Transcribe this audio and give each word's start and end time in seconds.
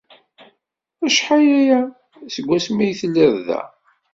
Acḥal 1.05 1.47
aya 1.59 1.79
seg 2.33 2.45
wasmi 2.49 2.81
ay 2.85 2.93
telliḍ 2.99 3.35
da? 3.47 3.61